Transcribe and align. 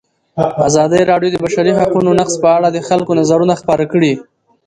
ازادي 0.67 1.01
راډیو 1.11 1.29
د 1.31 1.35
د 1.39 1.41
بشري 1.45 1.71
حقونو 1.79 2.09
نقض 2.19 2.35
په 2.43 2.49
اړه 2.57 2.67
د 2.71 2.77
خلکو 2.87 3.11
نظرونه 3.19 3.53
خپاره 3.61 3.83
کړي. 3.93 4.13